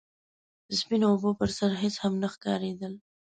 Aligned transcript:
د 0.69 0.71
سپينو 0.81 1.05
اوبو 1.11 1.29
پر 1.39 1.49
سر 1.57 1.71
هيڅ 1.81 1.95
هم 2.03 2.13
نه 2.23 2.27
ښکارېدل. 2.33 2.93